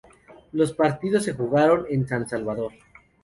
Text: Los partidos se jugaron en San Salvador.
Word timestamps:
Los 0.51 0.73
partidos 0.73 1.25
se 1.25 1.33
jugaron 1.35 1.85
en 1.87 2.07
San 2.07 2.27
Salvador. 2.27 2.71